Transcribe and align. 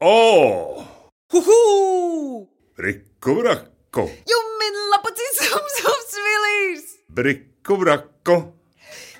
O! 0.00 0.84
Huhu! 1.32 2.46
Brikku 2.76 3.32
brakku, 3.40 4.02
Jummin 4.28 4.74
lapacīs 4.92 5.38
sums 5.48 5.78
sums 5.80 6.18
vilīs! 6.26 6.82
brikku 7.16 7.78
brakku, 7.80 8.36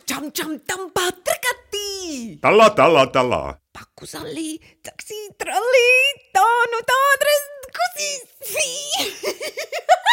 Čam 0.04 0.28
čam 0.36 0.58
tam 0.68 0.90
patrakatī! 0.92 2.36
talā, 2.44 2.68
talā, 2.76 3.06
talā. 3.08 3.40
Paku 3.72 4.04
zalī, 4.04 4.60
taksī 4.84 5.16
tralī, 5.40 5.88
tā 6.36 6.44
nu 6.75 6.82
tā 6.93 6.98
adres 7.16 7.48
kusīs! 7.80 8.54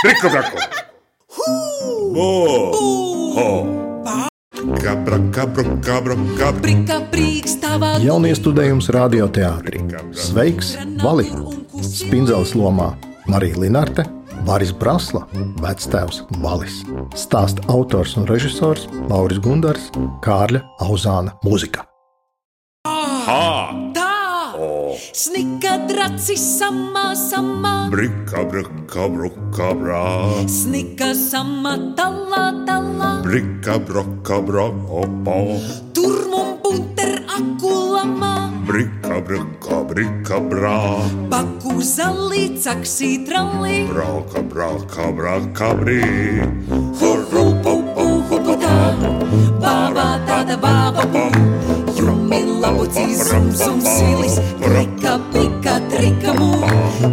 Brikku 0.05 0.31
brakku. 0.31 0.57
Bo! 2.15 2.29
Ho! 3.35 3.49
Kabra, 4.63 5.19
kabra, 5.35 5.63
kabra, 5.83 6.15
kabra. 6.39 6.61
Brika 6.63 7.01
brīks 7.11 7.57
tavā 7.59 7.97
Jauniestudējums 7.99 8.87
radioteātrī. 8.95 9.81
Sveiks, 10.15 10.77
Vali! 11.03 11.27
Spindzels 11.83 12.53
lomā 12.55 12.93
Marija 13.27 13.59
Linarte, 13.59 14.07
Baris 14.47 14.71
Brasla, 14.71 15.25
vectēvs 15.59 16.23
Valis. 16.39 16.79
Stāsta 17.19 17.65
autors 17.67 18.15
un 18.15 18.27
režisors 18.29 18.87
Lauris 19.11 19.43
Gundars, 19.43 19.91
Kārļa 20.23 20.63
Auzāna 20.87 21.35
mūzika. 21.43 21.83
Ha! 22.87 23.92
Tā! 24.93 25.13
Snika 25.13 25.77
dracis 25.87 26.41
samā 26.59 27.13
samā, 27.17 27.89
Brikka, 27.91 28.43
brikka, 28.49 29.09
brukka, 29.09 29.73
brā. 29.77 30.47
snika 30.47 31.13
samā 31.13 31.95
talā 31.95 32.65
talā, 32.65 33.23
Brikka, 33.23 33.79
brokka, 33.79 34.41
brā, 34.41 34.69
opa. 34.89 35.37
turmum 35.93 36.57
bunter 36.63 37.21
akulamā, 37.27 38.51
Brikka, 38.65 39.21
brikka, 39.21 39.83
brikka, 39.83 40.39
brā. 40.39 40.79
paku 41.29 41.81
zalī, 41.81 42.57
caksī 42.57 43.25
tralī. 43.27 43.87
Brauka, 43.89 44.41
brauka, 44.41 45.11
brauka, 45.11 45.73
brī. 45.75 46.03
Bābā 49.63 50.19
tāda 50.27 50.57
bāba 50.59 51.05
bum, 51.07 51.31
jumi 51.31 51.52
labucīs 52.93 53.29
zum 53.29 53.51
zum 53.51 53.81
silis, 53.81 54.37
trika 54.61 55.17
pika 55.33 55.79
trika 55.89 56.33
mū, 56.37 56.49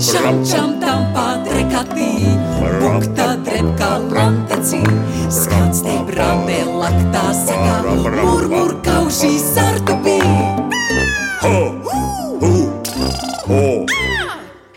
šam 0.00 0.44
čam 0.44 0.80
tam 0.80 1.06
patrekatī, 1.14 2.36
bukta 2.80 3.36
drepka 3.44 3.90
lantecī, 4.12 4.82
skans 5.30 5.82
te 5.82 5.96
brambē 6.08 6.64
laktā 6.68 7.32
sakā, 7.32 7.78
mur 8.20 8.48
mur 8.48 8.74
kaušī 8.84 9.38
sartupī. 9.38 10.20
Ho! 11.40 11.56
Hu! 12.40 12.52
Ho! 13.48 13.86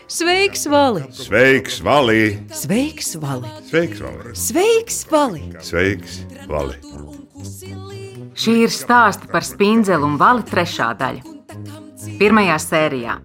Sveiks, 0.08 0.68
Vali! 0.70 1.04
Sveiks, 1.12 1.82
Valī! 1.82 2.38
Sveiks, 2.54 3.16
Vali! 3.20 3.50
Sveiks, 3.68 4.00
Valī! 4.00 4.30
Sveiks, 4.38 5.04
Vali! 5.10 5.44
Sveiks, 5.60 6.22
Valī! 6.48 7.93
Šī 8.34 8.56
ir 8.66 8.74
stāsts 8.74 9.30
par 9.32 9.46
spindzeli 9.46 10.06
un 10.08 10.18
vali 10.18 10.46
trešā 10.50 10.90
daļa. 11.00 11.34
Pirmajā 12.20 12.56
sērijā 12.60 13.18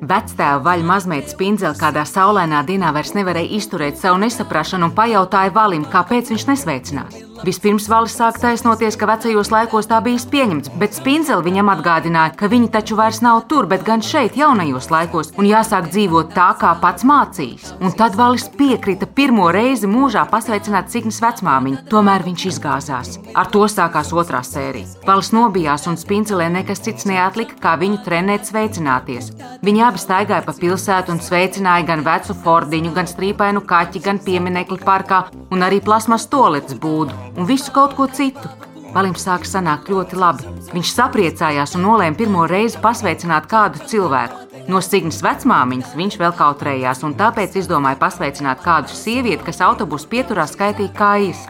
vectēva 0.00 0.60
vaļa 0.64 0.86
mazmeita 0.86 1.32
spindzeli 1.32 1.80
kādā 1.80 2.04
saulainā 2.08 2.62
dienā 2.68 2.92
vairs 2.94 3.14
nevarēja 3.16 3.56
izturēt 3.58 4.00
savu 4.00 4.20
nesaprašanu 4.24 4.90
un 4.90 4.96
pajautāja 4.96 5.54
valim, 5.56 5.86
kāpēc 5.92 6.32
viņš 6.32 6.46
nesveicinās. 6.52 7.25
Vispirms 7.44 7.88
valis 7.90 8.14
sāk 8.16 8.38
taisnoties, 8.40 8.96
ka 8.96 9.08
vecajos 9.10 9.50
laikos 9.52 9.88
tā 9.90 9.98
bijis 10.04 10.24
pieņemts, 10.32 10.70
bet 10.80 10.96
spindzeli 10.96 11.44
viņam 11.44 11.70
atgādināja, 11.74 12.32
ka 12.38 12.48
viņi 12.48 12.70
taču 12.72 12.96
vairs 12.96 13.20
nav 13.24 13.42
tur, 13.50 13.68
bet 13.68 13.84
gan 13.84 14.00
šeit, 14.04 14.38
jaunajos 14.40 14.88
laikos, 14.92 15.32
un 15.36 15.48
jāsāk 15.48 15.90
dzīvot 15.92 16.32
tā, 16.36 16.48
kā 16.60 16.72
pats 16.80 17.04
mācījis. 17.06 17.74
Un 17.80 17.92
tad 17.98 18.16
valis 18.16 18.46
piekrita 18.56 19.08
pirmo 19.18 19.50
reizi 19.52 19.90
mūžā 19.90 20.24
pasveicināt 20.30 20.88
Signas 20.94 21.20
vecmāmiņu, 21.24 21.82
tomēr 21.92 22.24
viņš 22.26 22.46
izgāzās. 22.52 23.18
Ar 23.36 23.50
to 23.52 23.66
sākās 23.68 24.14
otrā 24.16 24.40
sērija. 24.46 24.88
Valis 25.06 25.32
nobijās, 25.36 25.86
un 25.90 26.00
spindzelē 26.00 26.48
nekas 26.54 26.82
cits 26.86 27.08
neatlika, 27.10 27.58
kā 27.60 27.76
viņu 27.80 28.00
trenēt 28.06 28.48
sveicināties. 28.48 29.32
Viņi 29.66 29.84
abi 29.84 30.00
staigāja 30.00 30.44
pa 30.46 30.56
pilsētu 30.56 31.12
un 31.12 31.22
sveicināja 31.24 31.86
gan 31.92 32.04
vecu 32.06 32.36
fordiņu, 32.46 32.94
gan 32.96 33.10
strīpainu 33.10 33.64
kaķi, 33.68 34.04
gan 34.06 34.22
pieminekli 34.24 34.80
parkā, 34.86 35.26
un 35.52 35.66
arī 35.66 35.82
plasmas 35.84 36.28
toaletes 36.30 36.78
būdu, 36.80 37.26
un 37.36 37.46
visu 37.46 37.72
kaut 37.72 37.94
ko 37.96 38.08
citu. 38.08 38.48
Valim 38.96 39.16
sāka 39.18 39.44
sanākt 39.44 39.90
ļoti 39.92 40.16
labi. 40.16 40.46
Viņš 40.72 40.92
sapriecājās 40.96 41.74
un 41.76 41.84
nolēma 41.84 42.16
pirmo 42.16 42.46
reizi 42.48 42.80
pasveicināt 42.80 43.48
kādu 43.50 43.82
cilvēku. 43.90 44.46
No 44.72 44.80
Signas 44.82 45.20
vecmāmiņas 45.22 45.92
viņš 45.98 46.16
vēl 46.18 46.32
kautrējās, 46.38 47.02
un 47.06 47.12
tāpēc 47.18 47.58
izdomāja 47.60 48.00
pasveicināt 48.00 48.64
kādu 48.64 48.94
sievieti, 48.96 49.44
kas 49.46 49.60
autobusu 49.62 50.08
pieturā 50.10 50.46
skaitīja 50.48 50.94
kājas. 50.96 51.44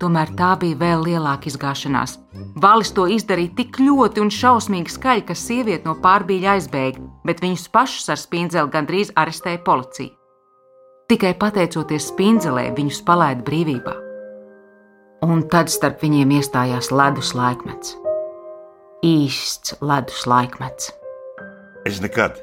Tomēr 0.00 0.30
tā 0.36 0.52
bija 0.60 0.76
vēl 0.80 1.06
lielāka 1.08 1.48
izgāšanās. 1.48 2.18
Valis 2.60 2.92
to 2.96 3.06
izdarīja 3.08 3.56
tik 3.56 3.80
ļoti 3.80 4.22
un 4.22 4.32
šausmīgi 4.32 4.92
skaļi, 4.92 5.24
ka 5.28 5.36
sieviete 5.36 5.88
no 5.88 5.96
pārbīļa 6.04 6.56
aizbēga, 6.56 7.04
bet 7.24 7.40
viņus 7.44 7.68
pašus 7.72 8.12
ar 8.12 8.20
spindzeli 8.20 8.72
gandrīz 8.76 9.12
arestēja 9.16 9.64
policija. 9.64 10.12
Tikai 11.10 11.32
pateicoties 11.40 12.12
spindzelē, 12.12 12.70
viņus 12.76 13.02
palaida 13.08 13.44
brīvībā. 13.44 14.09
Un 15.20 15.42
tad 15.52 15.68
starp 15.68 16.00
viņiem 16.00 16.30
iestājās 16.38 16.88
ledus 16.96 17.34
laikmets. 17.36 17.92
Īsts 19.04 19.74
ledus 19.84 20.22
laikmets. 20.24 20.86
Es 21.84 21.98
nekad, 22.00 22.38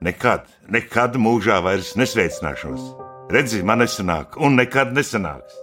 nekad, 0.00 0.46
nekad 0.72 1.18
mūžā 1.20 1.58
vairs 1.64 1.90
nesveicināšos. 2.00 2.86
Redzi, 3.32 3.60
man 3.60 3.84
nesanāk, 3.84 4.38
un 4.40 4.56
nekad 4.56 4.94
nesanāks. 4.96 5.58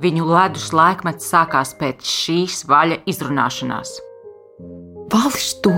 Viņu 0.00 0.28
ledus 0.30 0.68
laikmets 0.70 1.26
sākās 1.26 1.74
pēc 1.80 2.06
šīs 2.06 2.60
vaļa 2.70 3.00
izrunāšanās. 3.10 3.96
Valsts 5.10 5.56
to! 5.64 5.74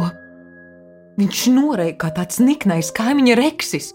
Viņš 1.17 1.47
norēja 1.57 1.97
kā 2.05 2.13
tāds 2.19 2.41
niknais 2.41 2.93
kaimiņa 2.93 3.39
reksis. 3.41 3.95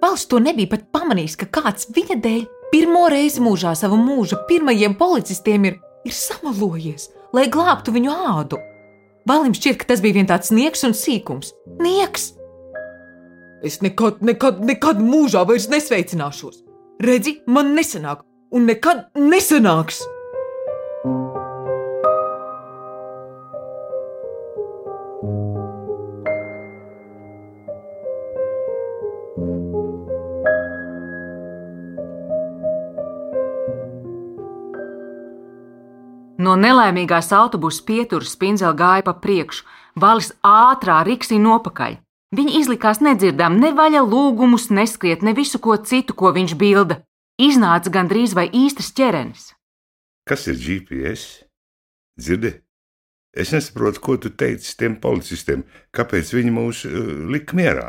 Valsts 0.00 0.32
to 0.32 0.40
nebija 0.40 0.72
pat 0.72 0.88
pamanījis, 0.96 1.36
ka 1.40 1.50
kāds 1.60 1.92
viņa 1.92 2.16
dēļ 2.24 2.48
pirmo 2.72 3.06
reizi 3.10 3.42
mūžā 3.42 3.74
savu 3.78 3.98
mūža 4.00 4.40
pirmajiem 4.48 4.96
policistiem 4.98 5.68
ir, 5.70 5.78
ir 6.06 6.14
samalojies, 6.16 7.10
lai 7.36 7.48
glābtu 7.52 7.94
viņu 7.94 8.14
ādu. 8.34 8.60
Valim 9.28 9.54
šķiet, 9.54 9.80
ka 9.80 9.90
tas 9.92 10.02
bija 10.02 10.18
viens 10.18 10.30
tāds 10.30 10.52
nieks 10.54 10.86
un 10.86 10.96
sīkums. 10.96 11.52
Nieks! 11.82 12.32
Es 13.66 13.82
nekad, 13.84 14.22
nekad, 14.24 14.62
nekad 14.64 15.02
mūžā 15.04 15.44
vairs 15.48 15.68
nesveicināšos. 15.68 16.62
Redzi, 17.04 17.40
man 17.46 17.74
nesanāk, 17.76 18.24
un 18.56 18.66
nekad 18.70 19.10
nesanāks! 19.18 20.00
No 36.50 36.56
nelaimīgās 36.58 37.28
autobusa 37.36 37.84
pieturas 37.86 38.32
spindzele 38.34 38.74
gāja 38.74 39.04
pa 39.06 39.12
priekšu, 39.22 39.62
valis 40.02 40.32
ātrā 40.42 40.96
riksī 41.06 41.36
nopakaļ. 41.38 42.00
Viņa 42.34 42.54
izlikās 42.58 42.98
nedzirdām 43.06 43.58
ne 43.62 43.70
vaļa 43.76 44.00
lūgumus, 44.02 44.64
neskriet 44.74 45.22
ne 45.22 45.30
visu 45.36 45.60
ko 45.62 45.76
citu, 45.78 46.16
ko 46.18 46.32
viņš 46.34 46.56
bilda. 46.58 46.96
Iznāca 47.38 47.92
gandrīz 47.94 48.34
vai 48.34 48.48
īstas 48.50 48.90
ķerenis. 48.98 49.52
Kas 50.26 50.48
ir 50.50 50.58
GPS? 50.58 51.44
Dzirdi? 52.18 52.52
Es 53.30 53.54
nesaprotu, 53.54 54.02
ko 54.02 54.16
tu 54.18 54.34
teici 54.34 54.74
tiem 54.78 54.98
policistiem. 54.98 55.62
Kāpēc 55.94 56.34
viņi 56.34 56.54
mūs 56.54 56.82
uh, 56.88 57.12
lika 57.30 57.54
mierā? 57.54 57.88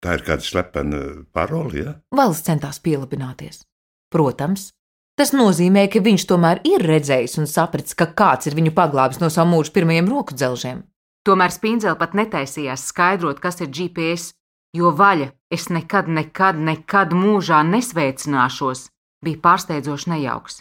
Tā 0.00 0.16
ir 0.16 0.24
kāda 0.24 0.44
slepena 0.44 1.02
parole, 1.36 1.76
ja? 1.84 1.94
Valsts 2.16 2.48
centās 2.48 2.80
pielabināties. 2.80 3.66
Protams, 4.12 4.70
tas 5.18 5.32
nozīmē, 5.36 5.86
ka 5.92 6.02
viņš 6.04 6.24
tomēr 6.30 6.60
ir 6.68 6.84
redzējis 6.84 7.38
un 7.42 7.48
sapratis, 7.50 7.96
ka 7.98 8.08
kāds 8.18 8.50
ir 8.50 8.56
viņu 8.58 8.74
paglābis 8.76 9.20
no 9.22 9.30
savu 9.30 9.54
mūžu 9.54 9.74
pirmajiem 9.76 10.10
roku 10.10 10.36
dzelžiem. 10.36 10.82
Tomēr 11.24 11.54
spindzele 11.54 11.96
pat 11.96 12.12
netaisījās 12.18 12.84
skaidrot, 12.90 13.40
kas 13.40 13.62
ir 13.64 13.70
GPS, 13.72 14.34
jo 14.76 14.90
vaļa 14.92 15.30
es 15.54 15.70
nekad, 15.72 16.10
nekad, 16.10 16.58
nekad 16.60 17.14
mūžā 17.16 17.62
nesveicināšos, 17.70 18.88
bija 19.24 19.40
pārsteidzoši 19.46 20.10
nejauks. 20.12 20.60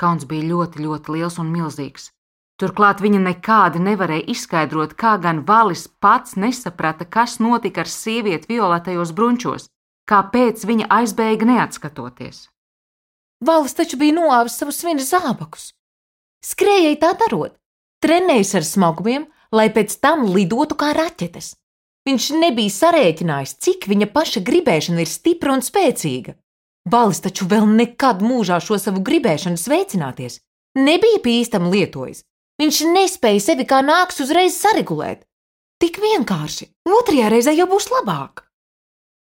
Kauns 0.00 0.24
bija 0.30 0.48
ļoti, 0.48 0.82
ļoti 0.86 1.16
liels 1.16 1.38
un 1.42 1.52
milzīgs. 1.52 2.08
Turklāt 2.62 3.02
viņa 3.02 3.18
nekādi 3.18 3.82
nevarēja 3.82 4.28
izskaidrot, 4.32 4.94
kā 4.94 5.16
gan 5.20 5.42
Valis 5.48 5.88
pats 6.00 6.36
nesaprata, 6.38 7.04
kas 7.04 7.40
notika 7.42 7.82
ar 7.82 7.90
sievieti 7.90 8.54
violetajos 8.54 9.12
brunčos, 9.16 9.66
kāpēc 10.08 10.62
viņa 10.68 10.88
aizbēga 11.00 11.48
neatskatoties. 11.48 12.51
Valis 13.42 13.74
taču 13.78 13.98
bija 13.98 14.16
noāvis 14.20 14.58
savus 14.60 14.78
svina 14.82 15.02
zābakus. 15.02 15.72
Skrējēji 16.46 17.00
tā 17.02 17.12
darot, 17.18 17.56
trenējis 18.02 18.54
ar 18.58 18.66
smagumiem, 18.66 19.26
lai 19.54 19.68
pēc 19.74 19.98
tam 20.02 20.28
lidotu 20.30 20.78
kā 20.78 20.92
raķetes. 20.96 21.56
Viņš 22.06 22.28
nebija 22.42 22.74
sarēķinājis, 22.74 23.56
cik 23.62 23.86
viņa 23.90 24.08
paša 24.14 24.42
gribēšana 24.46 25.04
ir 25.04 25.10
stipra 25.10 25.54
un 25.54 25.62
spēcīga. 25.62 26.34
Balis 26.90 27.22
taču 27.22 27.46
vēl 27.50 27.68
nekad 27.78 28.22
mūžā 28.26 28.58
šo 28.62 28.78
savu 28.82 29.02
gribēšanu 29.06 29.60
sveicināties 29.60 30.40
nebija 30.78 31.20
pīstam 31.22 31.70
lietojis. 31.72 32.24
Viņš 32.60 32.80
nespēja 32.94 33.42
sevi 33.42 33.66
kā 33.68 33.80
nāks 33.84 34.20
uzreiz 34.22 34.56
saregulēt. 34.60 35.24
Tik 35.82 35.98
vienkārši, 36.02 36.68
otrajā 36.86 37.30
reizē 37.32 37.54
jau 37.56 37.66
būs 37.70 37.88
labāk. 37.90 38.44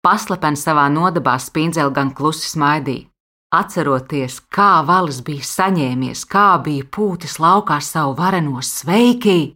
Paslepeni 0.05 0.59
savā 0.59 0.85
nodabā 0.91 1.37
spīdzeli 1.41 1.93
gan 1.95 2.11
klusi 2.13 2.49
smaidīja. 2.51 3.07
Atceroties, 3.53 4.39
kā 4.49 4.81
valis 4.81 5.19
bija 5.21 5.45
saņēmies, 5.45 6.23
kā 6.25 6.55
bija 6.65 6.87
pūtis 6.89 7.35
laukā 7.37 7.77
savu 7.85 8.15
vareno 8.17 8.63
sveiki, 8.65 9.53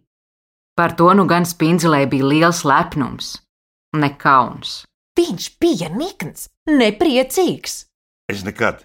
par 0.78 0.92
to 0.94 1.10
nu 1.18 1.24
gan 1.26 1.42
spīdzelē 1.42 2.04
bija 2.10 2.28
liels 2.30 2.62
lepnums, 2.62 3.32
ne 3.98 4.12
kauns. 4.14 4.84
Viņš 5.18 5.48
bija 5.58 5.88
nikns, 5.90 6.46
nepriecīgs. 6.70 7.88
Es 8.30 8.44
nekad, 8.46 8.84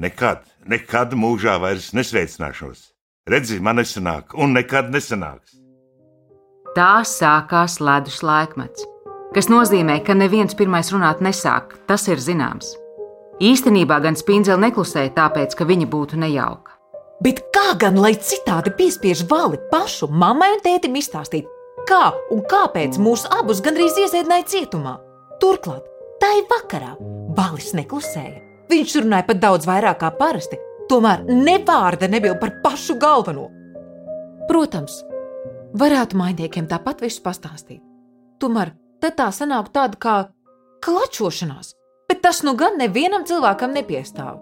nekad, 0.00 0.46
nekad 0.64 1.12
mūžā 1.12 1.58
vairs 1.60 1.90
nesveicināšos. 1.92 2.86
Redzi, 3.28 3.58
man 3.60 3.82
nesanāk, 3.82 4.32
un 4.32 4.56
nekad 4.56 4.88
nesanāks. 4.94 5.58
Tā 6.72 7.04
sākās 7.04 7.76
ledus 7.84 8.22
laikmets, 8.24 8.88
kas 9.36 9.50
nozīmē, 9.52 9.98
ka 10.06 10.16
neviens 10.16 10.56
pirmais 10.56 10.88
runāt 10.94 11.20
nesāk, 11.20 11.76
tas 11.84 12.08
ir 12.08 12.24
zināms. 12.24 12.72
Īstenībā 13.42 13.98
gan 14.04 14.14
spīdzeli 14.14 14.68
neklusēja 14.68 15.10
tāpēc, 15.16 15.56
ka 15.58 15.66
viņa 15.66 15.88
būtu 15.90 16.18
nejauka. 16.22 16.76
Bet 17.24 17.40
kā 17.54 17.72
gan 17.80 17.98
lai 17.98 18.12
citādi 18.14 18.70
piespiež 18.78 19.24
vali 19.30 19.58
pašu 19.70 20.06
mammai 20.10 20.52
un 20.54 20.62
tētim 20.62 20.94
izstāstīt, 20.98 21.48
kā 21.88 22.12
un 22.34 22.44
kāpēc 22.50 22.98
mūs 23.02 23.24
abus 23.34 23.62
gandrīz 23.64 23.98
iesēdināja 24.04 24.46
cietumā? 24.52 24.94
Turklāt, 25.42 25.86
tai 26.22 26.44
vakarā 26.50 26.94
balis 27.34 27.72
neklusēja. 27.74 28.42
Viņš 28.70 28.96
runāja 29.02 29.26
pat 29.28 29.42
daudz 29.42 29.66
vairāk 29.68 29.98
kā 30.02 30.12
parasti, 30.18 30.60
tomēr 30.90 31.26
ne 31.26 31.58
vārda 31.66 32.08
nebija 32.10 32.36
par 32.38 32.58
pašu 32.62 32.98
galveno. 33.02 33.48
Protams, 34.48 35.00
varētu 35.74 36.18
mainiekiem 36.20 36.68
tāpat 36.70 37.02
visu 37.02 37.22
pastāstīt. 37.24 37.82
Tomēr 38.38 38.74
tā 39.04 39.30
sanāk 39.34 39.72
tāda 39.74 39.98
kā 40.00 40.14
klačošanās 40.84 41.74
tas 42.24 42.40
nu 42.40 42.54
gan 42.56 42.78
nevienam 42.80 43.26
cilvēkam 43.28 43.74
nepiestāv. 43.76 44.40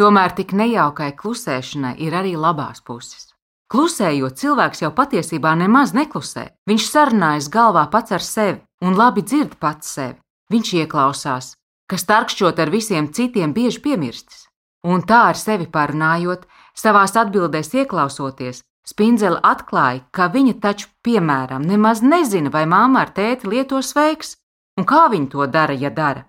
Tomēr 0.00 0.32
tik 0.32 0.56
nejaukai 0.56 1.12
klusēšanai 1.14 1.98
ir 2.00 2.16
arī 2.16 2.32
labās 2.40 2.80
puses. 2.80 3.28
Klusējot, 3.68 4.34
cilvēks 4.40 4.80
jau 4.82 4.90
patiesībā 4.96 5.52
nemaz 5.60 5.92
neklusē. 5.92 6.48
Viņš 6.68 6.88
sarunājas 6.88 7.52
galvā 7.52 7.84
pats 7.92 8.16
ar 8.16 8.24
sevi 8.24 8.60
un 8.80 8.96
labi 8.96 9.22
dzird 9.22 9.60
pats 9.60 9.92
sevi. 9.92 10.16
Viņš 10.52 10.72
ieklausās, 10.80 11.52
kas 11.92 12.08
tarkšķot 12.08 12.64
ar 12.64 12.72
visiem 12.72 13.12
citiem 13.12 13.52
bieži 13.52 13.82
piemirstis. 13.84 14.46
Un 14.88 15.04
tā 15.04 15.26
ar 15.30 15.38
sevi 15.38 15.68
parunājot, 15.68 16.48
savās 16.74 17.12
atbildēs 17.20 17.74
ieklausoties, 17.76 18.62
Spindzele 18.82 19.38
atklāja, 19.46 20.00
ka 20.10 20.26
viņa 20.34 20.56
taču, 20.62 20.88
piemēram, 21.06 21.62
nemaz 21.62 22.00
nezina, 22.02 22.50
vai 22.50 22.64
māma 22.66 23.04
ar 23.04 23.12
tēti 23.14 23.46
lieto 23.46 23.78
sveiks, 23.78 24.34
un 24.80 24.88
kā 24.88 25.04
viņi 25.12 25.28
to 25.34 25.46
dara, 25.46 25.76
ja 25.84 25.90
dara. 25.94 26.24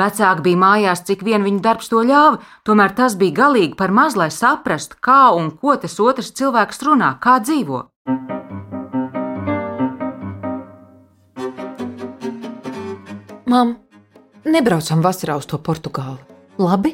Vecāki 0.00 0.42
bija 0.48 0.58
mājās, 0.58 1.04
cik 1.06 1.22
vien 1.22 1.44
viņa 1.46 1.60
darbs 1.62 1.92
to 1.92 2.02
ļāva, 2.02 2.40
tomēr 2.66 2.96
tas 2.98 3.14
bija 3.14 3.36
galīgi 3.44 3.76
par 3.78 3.94
maz, 3.94 4.16
lai 4.18 4.32
saprastu, 4.34 4.98
kā 4.98 5.30
un 5.38 5.52
ko 5.54 5.76
tas 5.78 5.94
otrs 6.02 6.32
cilvēks 6.34 6.82
runā, 6.82 7.14
kā 7.22 7.38
dzīvo. 7.44 7.84
Mam, 13.46 13.76
Nebraucam 14.44 15.00
vasarā 15.00 15.38
uz 15.40 15.46
to 15.48 15.56
Portugāli. 15.56 16.20
Labi? 16.60 16.90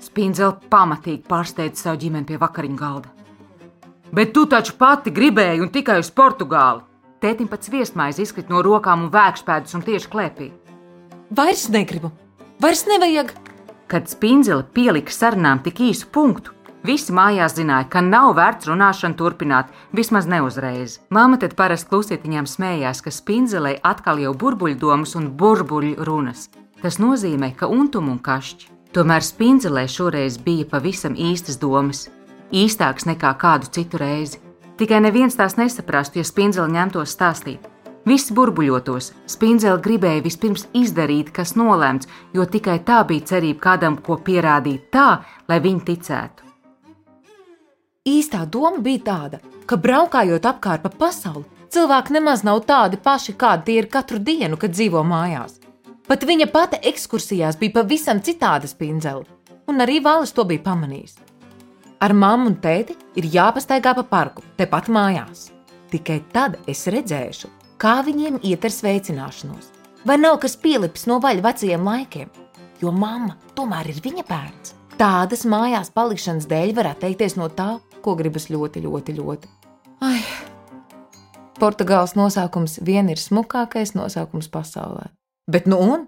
Spīdzele 0.00 0.70
pamatīgi 0.72 1.26
pārsteidza 1.28 1.84
savu 1.84 2.00
ģimeni 2.00 2.24
pie 2.30 2.38
vakariņu 2.40 2.78
galda. 2.80 3.10
Bet 4.16 4.32
tu 4.34 4.46
taču 4.48 4.72
pati 4.80 5.12
gribēji 5.12 5.60
un 5.60 5.68
tikai 5.70 5.98
uz 6.00 6.08
Portugāli. 6.10 6.80
Tētim 7.20 7.50
pats 7.50 7.68
viesmaize 7.68 8.24
izkrita 8.24 8.54
no 8.54 8.62
rokām 8.64 9.04
un 9.04 9.12
vēkšpēdus 9.12 9.76
un 9.76 9.84
tieši 9.84 10.08
klēpī. 10.08 10.48
Vairs 11.36 11.66
negribu, 11.68 12.08
vairs 12.64 12.86
nevajag. 12.88 13.34
Kad 13.90 14.08
spīdzele 14.08 14.64
pielika 14.72 15.12
sarunām 15.12 15.60
tik 15.60 15.82
īsu 15.90 16.08
punktu, 16.14 16.56
Visi 16.80 17.12
mājās 17.12 17.58
zināja, 17.58 17.90
ka 17.92 18.00
nav 18.00 18.30
vērts 18.38 18.68
runāšanu 18.70 19.18
turpināt, 19.18 19.68
vismaz 19.92 20.24
ne 20.24 20.38
uzreiz. 20.40 20.96
Māma 21.12 21.36
tad 21.40 21.52
parasti 21.58 21.90
klusietiņām 21.92 22.48
smējās, 22.48 23.02
ka 23.04 23.12
spindzelē 23.12 23.74
atkal 23.84 24.22
jau 24.22 24.32
burbuļdomas 24.32 25.12
un 25.20 25.28
burbuļu 25.36 26.06
runas. 26.08 26.48
Tas 26.80 26.96
nozīmē, 26.96 27.52
ka 27.56 27.68
untum 27.68 28.08
un 28.08 28.16
kašķi. 28.24 28.72
Tomēr 28.96 29.22
spindzelē 29.22 29.84
šoreiz 29.92 30.40
bija 30.40 30.64
pavisam 30.72 31.12
īstas 31.20 31.60
domas, 31.60 32.06
īstāks 32.50 33.04
nekā 33.06 33.36
kādu 33.38 33.68
citu 33.76 34.00
reizi. 34.00 34.40
Tikai 34.80 35.02
neviens 35.04 35.36
tās 35.36 35.60
nesaprastu, 35.60 36.18
ja 36.18 36.24
spindzele 36.24 36.72
ņemtos 36.72 37.12
stāstīt. 37.12 37.68
Visi 38.08 38.32
burbuļotos, 38.32 39.12
spindzele 39.28 39.78
gribēja 39.84 40.24
vispirms 40.24 40.70
izdarīt, 40.72 41.28
kas 41.36 41.52
nolēmts, 41.60 42.08
jo 42.32 42.48
tikai 42.48 42.80
tā 42.88 43.04
bija 43.04 43.34
cerība 43.34 43.66
kādam 43.68 44.00
ko 44.00 44.16
pierādīt 44.16 44.88
tā, 44.96 45.18
lai 45.46 45.60
viņi 45.60 45.84
ticētu. 45.92 46.49
Īstā 48.10 48.44
doma 48.48 48.80
bija 48.82 49.02
tāda, 49.06 49.38
ka 49.68 49.76
braukājot 49.78 50.46
apkārt 50.48 50.82
pa 50.82 50.90
pasauli, 51.02 51.44
cilvēki 51.70 52.16
nemaz 52.16 52.42
nav 52.46 52.62
tādi 52.66 52.98
paši, 52.98 53.36
kādi 53.38 53.66
tie 53.68 53.76
ir 53.82 53.90
katru 53.92 54.18
dienu, 54.18 54.56
kad 54.58 54.74
dzīvo 54.74 55.02
mājās. 55.06 55.58
Pat 56.08 56.24
viņa 56.26 56.48
pati 56.50 56.80
ekskursijās 56.90 57.58
bija 57.60 57.76
pavisam 57.76 58.22
citāda 58.24 58.66
spindzele, 58.66 59.26
un 59.70 59.84
arī 59.84 60.00
Vālis 60.02 60.34
to 60.34 60.46
bija 60.48 60.64
pamanījis. 60.64 61.20
Ar 62.00 62.14
mammu 62.16 62.50
un 62.50 62.56
tēti 62.64 62.96
ir 63.20 63.28
jāpastaigā 63.30 63.92
pa 63.98 64.02
parku, 64.14 64.42
tepat 64.58 64.88
mājās. 64.88 65.50
Tikai 65.92 66.18
tad 66.32 66.56
es 66.70 66.86
redzēšu, 66.90 67.50
kā 67.78 68.00
viņiem 68.06 68.40
iet 68.42 68.64
ar 68.64 68.74
sveicināšanos. 68.74 69.70
Vai 70.08 70.16
nav 70.16 70.40
kas 70.42 70.56
pielips 70.56 71.06
no 71.06 71.20
vaļa 71.20 71.44
vecajiem 71.44 71.86
laikiem, 71.86 72.30
jo 72.80 72.90
mamma 72.90 73.36
tomēr 73.54 73.92
ir 73.92 74.00
viņa 74.02 74.26
bērns. 74.26 74.74
Tādas 74.96 75.46
mājās 75.48 75.92
palikšanas 75.94 76.48
dēļ 76.48 76.74
var 76.76 76.90
atteikties 76.94 77.36
no 77.36 77.46
tā, 77.52 77.74
ko 78.04 78.16
gribas 78.18 78.48
ļoti, 78.52 78.82
ļoti, 78.86 79.16
ļoti. 79.18 79.50
Ai, 80.00 80.20
Portugāles 81.60 82.16
nosaukums 82.16 82.78
vien 82.86 83.10
ir 83.12 83.20
smukākais 83.20 83.92
nosaukums 83.92 84.48
pasaulē. 84.48 85.10
Bet 85.50 85.68
nu 85.68 85.76
un? 85.76 86.06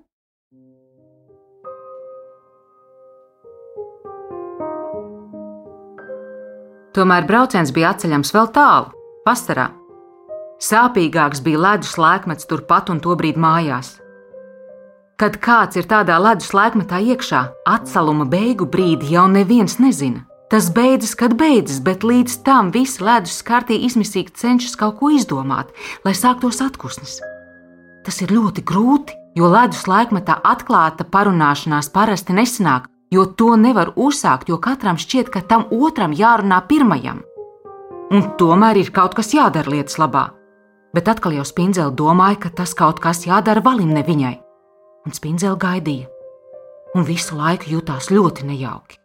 Tomēr 6.97 7.25
brauciens 7.29 7.73
bija 7.73 7.93
atceļams 7.93 8.33
vēl 8.33 8.51
tālu, 8.53 8.93
pastarā. 9.25 9.71
Sāpīgāks 10.63 11.41
bija 11.45 11.61
ledus 11.61 11.97
laikmets 11.99 12.49
turpat 12.49 12.93
un 12.93 13.01
tobrīd 13.03 13.41
mājās. 13.41 13.97
Kad 15.21 15.39
kāds 15.43 15.77
ir 15.81 15.89
tādā 15.89 16.17
ledus 16.21 16.53
laikmetā 16.57 17.01
iekšā, 17.13 17.41
atsaluma 17.69 18.25
beigu 18.29 18.69
brīdi 18.69 19.13
jau 19.15 19.29
neviens 19.31 19.79
nezina. 19.83 20.25
Tas 20.52 20.68
beidzas, 20.75 21.14
kad 21.16 21.32
beidzas, 21.40 21.78
bet 21.80 22.02
līdz 22.04 22.42
tam 22.44 22.68
visi 22.75 23.00
ledus 23.00 23.38
skartī 23.40 23.78
izmisīgi 23.87 24.35
cenšas 24.37 24.75
kaut 24.76 24.99
ko 24.99 25.09
izdomāt, 25.16 25.71
lai 26.04 26.12
sāktos 26.12 26.61
atpūsnis. 26.61 27.14
Tas 28.04 28.21
ir 28.21 28.35
ļoti 28.37 28.61
grūti, 28.68 29.16
jo 29.32 29.49
ledus 29.49 29.87
laikmetā 29.88 30.37
atklāta 30.44 31.09
parunāšanās 31.09 31.88
parasti 31.97 32.37
nesanāk, 32.37 32.85
jo 33.09 33.25
to 33.25 33.56
nevar 33.56 33.94
uzsākt, 33.97 34.52
jo 34.52 34.61
katram 34.61 35.00
šķiet, 35.00 35.32
ka 35.32 35.40
tam 35.40 35.64
otram 35.73 36.12
jārunā 36.12 36.61
pirmajam. 36.68 37.25
Un 38.12 38.35
tomēr 38.37 38.85
ir 38.85 38.92
kaut 38.92 39.16
kas 39.16 39.32
jādara 39.32 39.73
lietas 39.73 39.97
labā. 39.97 40.28
Bet 40.92 41.09
atkal 41.09 41.32
jau 41.32 41.49
spindzele 41.49 41.97
domāja, 41.97 42.42
ka 42.44 42.56
tas 42.61 42.76
kaut 42.76 43.00
kas 43.00 43.25
jādara 43.25 43.64
valim 43.64 43.97
ne 43.97 44.04
viņai. 44.04 44.37
Un 45.09 45.16
spindzele 45.16 45.56
gaidīja, 45.56 46.11
un 46.92 47.09
visu 47.09 47.40
laiku 47.40 47.73
jutās 47.73 48.12
ļoti 48.12 48.52
nejauki. 48.52 49.01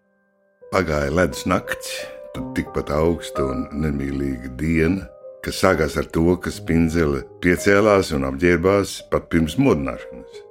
Pagāja 0.68 1.14
ledus 1.16 1.46
nakts, 1.48 1.94
tad 2.36 2.50
tikpat 2.58 2.90
augsta 2.92 3.46
un 3.48 3.62
nemīlīga 3.80 4.50
diena, 4.60 5.06
kas 5.46 5.62
sākās 5.64 5.96
ar 5.96 6.10
to, 6.12 6.26
ka 6.44 6.52
spindzele 6.52 7.22
piecēlās 7.40 8.12
un 8.18 8.28
apģērbās 8.28 8.98
pat 9.08 9.30
pirms 9.32 9.56
modināšanas. 9.64 10.44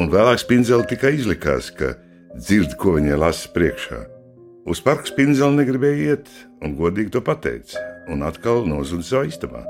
Un 0.00 0.08
vēlāk 0.08 0.40
spindzele 0.40 0.88
tikai 0.88 1.12
izlikās, 1.18 1.68
ka 1.68 1.98
dzird, 2.32 2.78
ko 2.80 2.96
viņai 2.96 3.20
lasa 3.20 3.52
priekšā. 3.52 4.00
Uz 4.72 4.80
parku 4.80 5.12
spindzele 5.12 5.60
negribēja 5.60 6.14
iet, 6.14 6.32
un 6.64 6.72
godīgi 6.80 7.18
to 7.18 7.20
pateica, 7.28 7.84
un 8.08 8.24
atkal 8.24 8.64
nozuda 8.64 9.04
savā 9.04 9.28
istabā. 9.28 9.66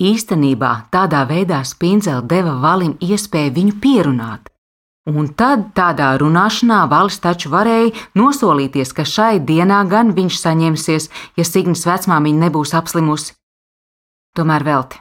Īstenībā 0.00 0.86
tādā 0.88 1.26
veidā 1.28 1.58
Spindzele 1.68 2.24
deva 2.24 2.54
valim 2.62 2.94
iespēju 3.04 3.52
viņu 3.58 3.74
pierunāt. 3.84 4.48
Un 5.10 5.28
tad 5.36 5.70
tādā 5.76 6.14
runāšanā 6.20 6.86
valis 6.88 7.18
taču 7.20 7.50
varēja 7.52 7.92
nosolīties, 8.16 8.94
ka 8.96 9.04
šai 9.04 9.40
dienā 9.44 9.82
gan 9.90 10.14
viņš 10.16 10.38
saņemsies, 10.40 11.08
ja 11.36 11.44
Signas 11.44 11.84
vecmāmiņa 11.88 12.46
nebūs 12.46 12.72
apslimusi. 12.76 13.34
Tomēr 14.36 14.64
velti. 14.64 15.00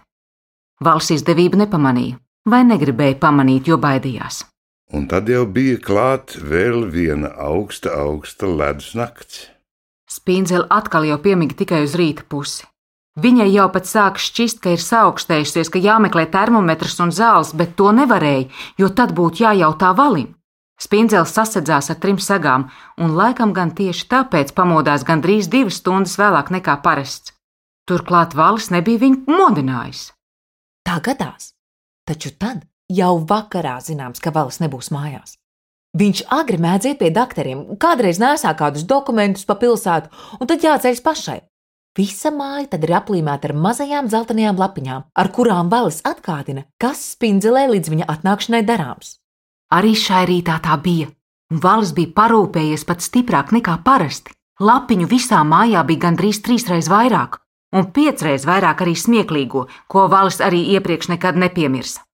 Valis 0.83 1.11
izdevību 1.15 1.61
nepamanīja, 1.63 2.17
vai 2.47 2.63
negribēja 2.67 3.19
pamanīt, 3.23 3.67
jo 3.71 3.77
baidījās. 3.79 4.43
Un 4.91 5.05
tad 5.07 5.29
jau 5.29 5.45
bija 5.45 5.77
klāt 5.79 6.35
vēl 6.41 6.87
viena 6.91 7.29
augsta, 7.37 7.93
augsta 7.93 8.49
ledus 8.49 8.95
nakts. 8.97 9.45
Spīndzele 10.09 10.65
atkal 10.73 11.05
jau 11.05 11.19
piemiga 11.21 11.55
tikai 11.55 11.83
uz 11.85 11.93
rīta 11.99 12.25
pusi. 12.27 12.65
Viņai 13.19 13.47
jau 13.51 13.65
pat 13.73 13.87
sāk 13.89 14.19
šķist, 14.21 14.61
ka 14.63 14.73
ir 14.75 14.83
saaugstējusies, 14.83 15.71
ka 15.73 15.79
jāmeklē 15.81 16.27
termometrs 16.31 16.99
un 17.03 17.11
zāles, 17.11 17.51
bet 17.57 17.73
to 17.75 17.89
nevarēja, 17.95 18.47
jo 18.79 18.89
tad 18.95 19.11
būtu 19.17 19.43
jājautā 19.43 19.89
valim. 19.97 20.35
Spīndzels 20.79 21.33
sasedzās 21.35 21.91
ar 21.91 21.97
trim 21.99 22.19
sagām, 22.23 22.69
un 22.95 23.17
laikam 23.17 23.51
gan 23.57 23.73
tieši 23.75 24.07
tāpēc 24.13 24.53
pamodās 24.55 25.03
gandrīz 25.03 25.49
divas 25.51 25.81
stundas 25.81 26.15
vēlāk 26.21 26.53
nekā 26.55 26.77
parasts. 26.85 27.33
Turklāt 27.89 28.37
valis 28.39 28.69
nebija 28.71 29.01
viņu 29.03 29.25
modinājis. 29.27 30.05
Tā 30.87 31.01
gadās, 31.03 31.51
taču 32.07 32.31
tad 32.31 32.63
jau 32.87 33.17
vakarā 33.19 33.79
zināms, 33.83 34.23
ka 34.23 34.31
valis 34.31 34.61
nebūs 34.63 34.93
mājās. 34.95 35.35
Viņš 35.99 36.23
agri 36.31 36.61
mēdz 36.61 36.93
iet 36.93 36.99
pie 37.01 37.09
doktoriem, 37.11 37.65
kādreiz 37.81 38.21
nesā 38.21 38.53
kādus 38.55 38.85
dokumentus 38.87 39.43
pa 39.49 39.57
pilsētu, 39.59 40.13
un 40.39 40.47
tad 40.47 40.63
jāceļas 40.63 41.03
pašai. 41.03 41.39
Visa 41.99 42.29
māja 42.31 42.69
tad 42.71 42.85
ir 42.85 42.93
aplīmēta 42.95 43.49
ar 43.49 43.53
mazajām 43.59 44.07
dzeltenajām 44.07 44.59
lapiņām, 44.61 45.01
ar 45.19 45.29
kurām 45.35 45.71
valis 45.73 45.97
atgādina, 46.07 46.61
kas 46.79 47.01
spindzelē 47.15 47.65
līdz 47.73 47.91
viņa 47.91 48.05
atnākšanai 48.13 48.61
darāms. 48.67 49.17
Arī 49.75 49.91
šai 49.99 50.21
rītā 50.29 50.55
tā 50.63 50.77
bija, 50.85 51.09
un 51.51 51.59
valis 51.65 51.91
bija 51.97 52.13
parūpējies 52.21 52.85
pat 52.87 53.03
stiprāk 53.03 53.51
nekā 53.57 53.75
parasti. 53.83 54.31
Lapiņu 54.63 55.09
visā 55.11 55.41
mājā 55.43 55.83
bija 55.89 56.05
gandrīz 56.05 56.39
trīsreiz 56.45 56.87
vairāk, 56.93 57.35
un 57.75 57.91
piecreiz 57.95 58.47
vairāk 58.47 58.85
arī 58.85 58.95
smieklīgo, 58.95 59.65
ko 59.91 60.07
valis 60.13 60.39
arī 60.45 60.61
iepriekš 60.77 61.11
nekad 61.15 61.41
nepiemirsa. 61.41 62.05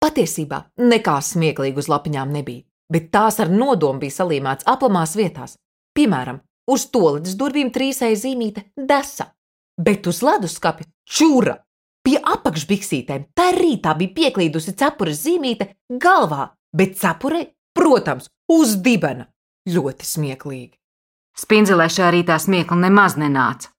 Patiesībā 0.00 0.62
nekā 0.80 1.18
smieklīgi 1.20 1.84
uz 1.84 1.92
lapiņām 1.92 2.32
nebija, 2.32 2.64
bet 2.92 3.12
tās 3.12 3.42
ar 3.44 3.52
nodomu 3.52 4.06
bija 4.06 4.22
salīmētas 4.22 4.68
aplamās 4.72 5.14
vietās. 5.20 5.58
Piemēram, 5.96 6.40
uz 6.70 6.88
toaletes 6.92 7.36
durvīm 7.40 7.70
trīsēja 7.72 8.20
zīmīte 8.24 8.66
desa, 8.76 9.33
bet 9.80 10.06
uz 10.06 10.22
leduskapja 10.24 10.86
čūra. 11.08 11.58
Pie 12.04 12.18
apakšbiksītēm 12.20 13.30
tā 13.36 13.50
rītā 13.56 13.94
bija 13.96 14.12
pieklīdusi 14.18 14.74
cepures 14.76 15.22
zīmīte 15.24 15.70
galvā, 15.88 16.50
bet 16.76 16.98
cepurei, 17.00 17.46
protams, 17.72 18.28
uz 18.52 18.76
dibena. 18.84 19.30
Ļoti 19.64 20.04
smieklīgi. 20.04 20.74
Spindzelē 21.40 21.88
šā 21.88 22.10
rītā 22.12 22.36
smiekla 22.38 22.76
nemaz 22.84 23.16
nenāca. 23.16 23.70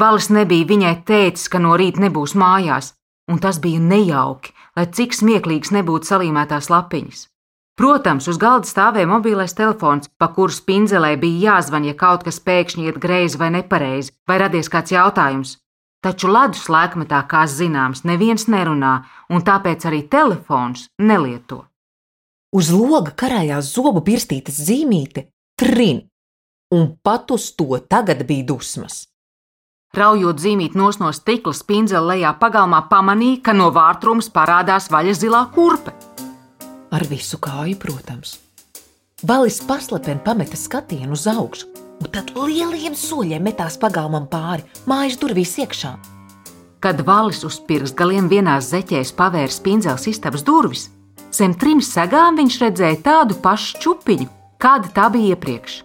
Valis 0.00 0.30
nebija 0.32 0.66
viņai 0.66 0.94
teicis, 1.06 1.50
ka 1.52 1.60
no 1.60 1.76
rīta 1.78 2.02
nebūs 2.02 2.32
mājās, 2.34 2.94
un 3.30 3.38
tas 3.38 3.60
bija 3.62 3.82
nejauki, 3.84 4.54
lai 4.74 4.88
cik 4.90 5.14
smieklīgs 5.14 5.70
nebūtu 5.76 6.08
salīmētās 6.08 6.72
lapiņas. 6.72 7.28
Protams, 7.74 8.28
uz 8.30 8.38
galda 8.38 8.68
stāvēja 8.70 9.08
mobilais 9.10 9.56
telefons, 9.58 10.06
pa 10.18 10.28
kuru 10.36 10.54
spindzelē 10.54 11.16
bija 11.18 11.56
jāzvan, 11.56 11.88
ja 11.88 11.94
kaut 11.98 12.22
kas 12.22 12.38
pēkšņi 12.38 12.86
iet 12.86 13.00
greizi 13.02 13.40
vai 13.40 13.50
nepareizi, 13.50 14.12
vai 14.30 14.38
radies 14.44 14.70
kāds 14.70 14.94
jautājums. 14.94 15.56
Taču 16.04 16.30
ledus 16.30 16.68
laikmetā, 16.70 17.24
kā 17.26 17.42
zināms, 17.50 18.04
neviens 18.06 18.46
nerunā, 18.46 18.94
un 19.32 19.42
tāpēc 19.42 19.86
arī 19.88 20.04
telefons 20.12 20.86
nelieto. 21.02 21.64
Uz 22.54 22.70
loga 22.70 23.10
karājās 23.10 23.72
zobu 23.74 24.04
pirstītas 24.06 24.60
zīmīte 24.68 25.26
trin, 25.58 26.04
un 26.70 26.92
pat 27.02 27.34
uz 27.34 27.48
to 27.58 27.80
tagad 27.90 28.22
bija 28.28 28.46
dusmas. 28.52 29.08
Raujot 29.94 30.38
zīmīt 30.42 30.78
nos 30.78 31.00
no 31.02 31.10
stikla 31.14 31.54
spindzeli 31.54 32.14
lejā 32.14 32.34
pagalmā, 32.38 32.84
pamanīja, 32.90 33.42
ka 33.48 33.56
no 33.56 33.72
vārtrums 33.74 34.30
parādās 34.30 34.90
vaļa 34.94 35.18
zilā 35.18 35.42
kurpe. 35.54 35.94
Ar 36.94 37.02
visu 37.10 37.40
kāju, 37.42 37.74
protams. 37.82 38.36
Valis 39.26 39.56
paslepeni 39.66 40.20
pameta 40.22 40.54
skatienu 40.54 41.16
uz 41.16 41.24
augšu, 41.26 41.66
un 41.98 42.10
tad 42.14 42.30
lieliem 42.36 42.94
soļiem 42.94 43.42
metās 43.42 43.78
pagalmam 43.82 44.28
pāri, 44.30 44.62
mājas 44.86 45.18
durvīs 45.18 45.56
iekšā. 45.64 45.94
Kad 46.84 47.00
valis 47.08 47.42
uz 47.48 47.58
pirkstgaliem 47.66 48.28
vienās 48.30 48.68
zeķēs 48.70 49.14
pavēra 49.18 49.50
spindzeles 49.50 50.06
istabas 50.12 50.46
durvis, 50.46 50.86
zem 51.34 51.56
trim 51.58 51.82
segām 51.82 52.38
viņš 52.38 52.60
redzēja 52.62 53.02
tādu 53.02 53.40
pašu 53.42 53.80
čupiņu, 53.82 54.30
kāda 54.62 54.94
tā 54.94 55.10
bija 55.10 55.34
iepriekš. 55.34 55.80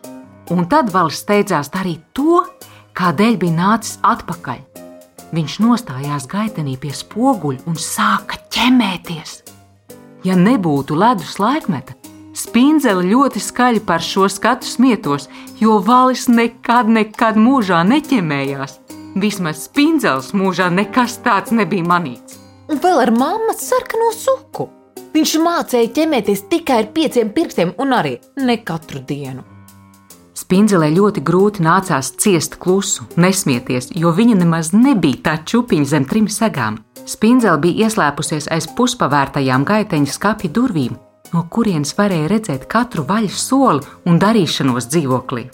Un 0.54 0.68
tad 0.70 0.94
valis 0.94 1.24
steidzās 1.24 1.72
darīt 1.74 2.04
to, 2.14 2.44
kādēļ 2.94 3.40
bija 3.42 3.58
nācis 3.58 3.98
atpakaļ. 4.06 4.66
Viņš 5.34 5.62
nostājās 5.66 6.30
gaitenī 6.30 6.78
pie 6.82 6.94
spoguļa 6.94 7.66
un 7.70 7.78
sāka 7.82 8.44
ķemēties. 8.54 9.40
Ja 10.28 10.36
nebūtu 10.36 10.98
ledus 11.00 11.38
laikmeta, 11.40 11.94
spindzele 12.36 13.06
ļoti 13.08 13.40
skaļi 13.40 13.84
par 13.88 14.04
šo 14.04 14.28
skatu 14.32 14.68
smietos, 14.68 15.30
jo 15.62 15.78
valis 15.84 16.28
nekad, 16.28 16.90
nekad 16.92 17.40
mūžā 17.40 17.86
neķemējās. 17.88 18.80
Vismaz 19.20 19.64
spindzeles 19.70 20.34
mūžā 20.38 20.68
nekas 20.74 21.18
tāds 21.24 21.56
nebija 21.56 21.88
manīts. 21.88 22.38
Un 22.70 22.82
vēl 22.84 23.06
ar 23.08 23.14
mammas 23.16 23.64
sarkano 23.66 24.12
suku. 24.14 24.68
Viņš 25.16 25.38
mācīja 25.42 25.90
ķemēties 25.96 26.44
tikai 26.52 26.84
ar 26.84 26.92
pieciem 26.94 27.32
pirkstiem 27.34 27.72
un 27.82 27.96
arī 27.98 28.20
ne 28.44 28.60
katru 28.62 29.02
dienu. 29.02 29.42
Spindzelē 30.38 30.92
ļoti 30.94 31.24
grūti 31.26 31.64
nācās 31.66 32.14
ciest 32.22 32.60
klusu, 32.62 33.08
nesmieties, 33.20 33.90
jo 33.96 34.14
viņa 34.16 34.38
nemaz 34.40 34.72
nebija 34.76 35.24
tā 35.26 35.34
čupiņa 35.46 35.90
zem 35.90 36.06
trim 36.10 36.30
segām. 36.32 36.80
Spindzele 37.10 37.58
bija 37.64 37.88
ieslēpusies 37.88 38.50
aiz 38.54 38.68
puspavērtajām 38.78 39.66
gaiteņa 39.66 40.14
skapja 40.14 40.52
durvīm, 40.54 40.94
no 41.34 41.42
kurienes 41.54 41.96
varēja 41.98 42.30
redzēt 42.30 42.68
katru 42.70 43.06
vaļas 43.10 43.48
soli 43.50 43.82
un 44.10 44.22
darīšanos 44.22 44.90
dzīvoklī. 44.92 45.48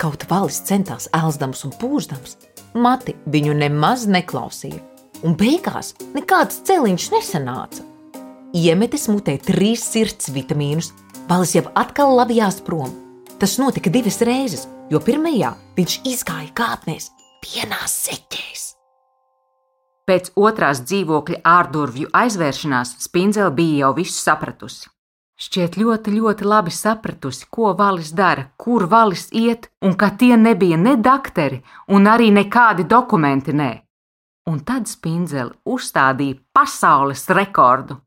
Kaut 0.00 0.24
valis 0.30 0.62
centās 0.68 1.10
ēlzdams 1.16 1.66
un 1.66 1.74
pūždams, 1.80 2.38
mati 2.78 3.16
viņu 3.26 3.58
nemaz 3.58 4.06
neklausīja, 4.08 4.80
un 5.26 5.36
beigās 5.36 5.92
nekāds 6.14 6.62
celiņš 6.70 7.10
nesanāca. 7.16 7.84
Iemetis 8.56 9.10
mutē 9.10 9.36
trīs 9.42 9.84
sirds 9.90 10.30
vitamīnus, 10.34 10.94
valis 11.28 11.54
jau 11.58 11.66
atkal 11.78 12.16
labījās 12.18 12.62
prom 12.66 12.90
Tas 13.40 13.56
notika 13.56 13.88
divas 13.88 14.18
reizes, 14.20 14.66
jo 14.92 15.00
pirmajā 15.00 15.54
viņš 15.78 15.94
izgāja 16.10 16.50
kāpnēs, 16.60 17.06
pienās 17.40 17.94
seķēs. 18.04 18.49
Pēc 20.10 20.32
otrās 20.34 20.80
dzīvokļa 20.82 21.36
ārdurvju 21.46 22.08
aizvēršanās 22.20 22.96
spindzele 23.04 23.52
bija 23.54 23.84
jau 23.84 23.90
visu 24.00 24.16
sapratusi. 24.16 24.88
Šķiet 25.40 25.78
ļoti, 25.80 26.16
ļoti 26.16 26.48
labi 26.50 26.74
sapratusi, 26.74 27.46
ko 27.54 27.70
valis 27.78 28.10
dara, 28.12 28.48
kur 28.58 28.88
valis 28.90 29.28
iet, 29.30 29.70
un 29.86 29.94
ka 30.00 30.10
tie 30.18 30.34
nebija 30.36 30.76
ne 30.76 30.96
dakteri, 30.98 31.62
un 31.94 32.10
arī 32.10 32.28
nekādi 32.34 32.88
dokumenti 32.90 33.54
nē 33.54 33.70
un 34.50 34.60
tad 34.66 34.88
spindzeli 34.90 35.52
uzstādīja 35.68 36.38
pasaules 36.56 37.26
rekordu. 37.36 37.98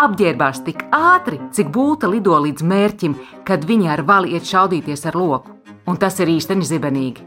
Apģērbās 0.00 0.62
tik 0.66 0.84
ātri, 0.94 1.40
cik 1.54 1.70
būta 1.74 2.10
lido 2.10 2.38
līdz 2.40 2.66
mērķim, 2.72 3.16
kad 3.46 3.66
viņa 3.66 3.92
ar 3.96 4.04
vali 4.06 4.36
iet 4.36 4.48
šaudīties 4.48 5.06
ar 5.10 5.18
loku, 5.18 5.56
un 5.86 5.98
tas 6.00 6.18
ir 6.22 6.30
īstenībā 6.36 6.70
zibenīgi. 6.72 7.26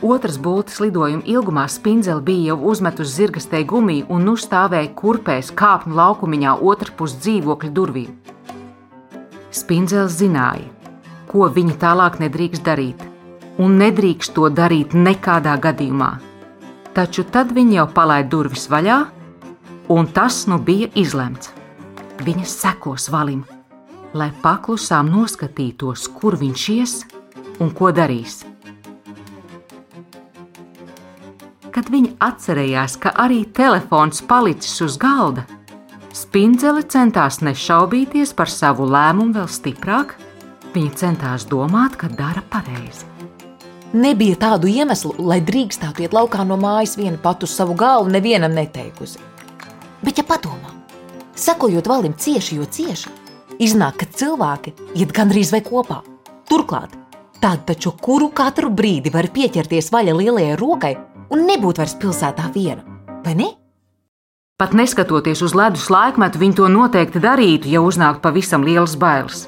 Otrs 0.00 0.38
būtnes 0.40 0.78
lidojuma 0.80 1.26
ilgumā 1.28 1.66
spindzeli 1.68 2.24
bija 2.24 2.52
jau 2.52 2.70
uzmetusi 2.72 3.12
zirgastei 3.18 3.66
gumiju 3.68 4.06
un 4.08 4.24
nu 4.28 4.36
stāvēja 4.40 4.94
kurpēs 4.96 5.52
kāpņu 5.52 5.98
laukumiņā 5.98 6.56
otrpus 6.72 7.18
dzīvokļa 7.20 7.70
durvīm. 7.76 8.16
Spindzels 9.50 10.16
zināja, 10.22 10.70
ko 11.28 11.50
viņa 11.52 11.76
tālāk 11.84 12.18
nedrīkst 12.22 12.64
darīt, 12.64 13.04
un 13.58 13.76
nedrīkst 13.82 14.34
to 14.38 14.48
darīt 14.48 14.96
nekādā 14.96 15.58
gadījumā 15.60 16.14
taču 16.94 17.24
tad 17.24 17.52
viņa 17.54 17.76
jau 17.80 17.86
palaida 17.94 18.28
durvis 18.32 18.66
vaļā, 18.70 18.98
un 19.94 20.10
tas 20.14 20.44
nu 20.50 20.58
bija 20.62 20.90
izlemts. 20.98 21.52
Viņa 22.20 22.44
sekos 22.44 23.08
valim, 23.12 23.44
lai 24.12 24.30
paklusām 24.42 25.08
noskatītos, 25.12 26.08
kur 26.20 26.36
viņš 26.40 26.68
ies 26.76 26.96
un 27.60 27.72
ko 27.76 27.92
darīs. 27.96 28.42
Kad 31.70 31.86
viņa 31.86 32.16
atcerējās, 32.26 32.96
ka 32.98 33.12
arī 33.22 33.44
telefons 33.54 34.24
palicis 34.26 34.80
uz 34.82 34.96
galda, 34.98 35.44
spindzele 36.10 36.82
centās 36.82 37.38
nešaubīties 37.46 38.32
par 38.34 38.50
savu 38.50 38.88
lēmumu 38.90 39.36
vēl 39.38 39.46
stiprāk. 39.46 40.16
Viņa 40.74 40.90
centās 40.98 41.46
domāt, 41.50 41.94
ka 41.98 42.10
dara 42.10 42.42
pareizi. 42.50 43.06
Nebija 43.90 44.36
tādu 44.38 44.70
iemeslu, 44.70 45.16
lai 45.18 45.40
drīkstētu 45.42 46.04
iet 46.04 46.14
laukā 46.14 46.44
no 46.46 46.58
mājas 46.58 46.96
viena 46.98 47.18
pati 47.22 47.46
uz 47.46 47.54
savu 47.54 47.74
galvu, 47.78 48.10
nevienam 48.10 48.54
neteikusi. 48.54 49.18
Bet, 50.02 50.18
ja 50.18 50.24
padomā, 50.26 50.70
sekojot 51.34 51.90
valim 51.90 52.14
cieši, 52.14 52.58
jo 52.58 52.66
cieši, 52.66 53.10
iznāk, 53.62 54.02
ka 54.02 54.10
cilvēki 54.10 54.74
iet 54.94 55.14
gandrīz 55.14 55.50
vai 55.54 55.62
kopā. 55.66 56.00
Turklāt, 56.50 56.94
tad 57.42 57.66
taču 57.66 57.94
kuru 57.98 58.30
katru 58.34 58.70
brīdi 58.70 59.10
var 59.14 59.30
pieķerties 59.34 59.90
vaļa 59.94 60.18
lielajai 60.18 60.58
rokai 60.58 60.94
un 61.30 61.46
nebūt 61.48 61.80
vairs 61.80 61.96
pilsētā 62.00 62.50
viena, 62.54 62.84
vai 63.24 63.34
ne? 63.38 63.48
Pat 64.60 64.74
neskatoties 64.76 65.40
uz 65.40 65.54
ledus 65.56 65.86
laikmetu, 65.88 66.40
viņa 66.42 66.56
to 66.58 66.66
noteikti 66.68 67.22
darītu, 67.22 67.70
ja 67.72 67.80
uznāktu 67.80 68.20
pavisam 68.26 68.66
lielas 68.66 68.92
bailes. 69.00 69.46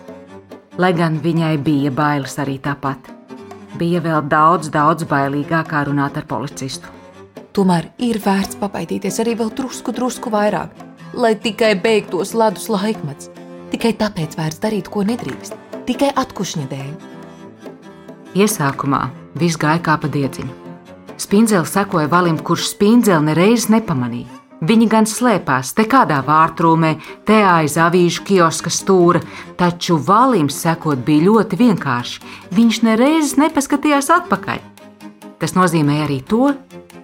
Lai 0.80 0.94
gan 0.96 1.18
viņai 1.20 1.58
bija 1.60 1.92
bailes 1.92 2.38
arī 2.40 2.56
tāpat. 2.64 3.10
Bija 3.76 4.00
vēl 4.04 4.22
daudz, 4.28 4.70
daudz 4.72 5.04
bailīgāk 5.08 5.68
kā 5.68 5.82
runāt 5.84 6.16
ar 6.16 6.24
policistu. 6.28 6.88
Tomēr 7.52 7.90
ir 8.00 8.16
vērts 8.24 8.56
pabaidīties 8.56 9.20
arī 9.20 9.36
vēl 9.36 9.52
drusku, 9.52 9.92
drusku 9.92 10.32
vairāk, 10.32 10.72
lai 11.12 11.34
tikai 11.36 11.74
beigtos 11.76 12.32
ledus 12.32 12.70
laikmets. 12.72 13.28
Tikai 13.72 13.92
tāpēc 14.00 14.38
vērts 14.40 14.64
darīt, 14.64 14.88
ko 14.88 15.04
nedrīkst, 15.04 15.60
tikai 15.88 16.08
atkušņa 16.24 16.66
dēļ. 16.72 16.90
Iesākumā 18.32 19.04
viss 19.36 19.60
gāja 19.60 19.84
kā 19.84 20.00
pa 20.00 20.08
diedziņu. 20.08 20.61
Spindzeli 21.22 21.66
sekoja 21.66 22.08
valim, 22.10 22.38
kurš 22.42 22.72
spindzeli 22.72 23.28
nereiz 23.28 23.68
nepamanīja. 23.70 24.40
Viņi 24.66 24.86
gan 24.90 25.06
slēpās 25.06 25.70
te 25.74 25.84
kādā 25.90 26.16
vārtrūmē, 26.26 26.90
te 27.26 27.36
aiz 27.46 27.76
avīžu 27.78 28.24
kioska 28.26 28.70
stūra, 28.70 29.20
taču 29.58 30.00
valim 30.02 30.48
sekot 30.50 31.04
bija 31.06 31.28
ļoti 31.28 31.58
vienkārši. 31.60 32.22
Viņš 32.58 32.80
nereizes 32.88 33.36
nepaskatījās 33.38 34.10
atpakaļ. 34.16 34.64
Tas 35.38 35.54
nozīmē 35.54 36.00
arī 36.08 36.18
to, 36.26 36.50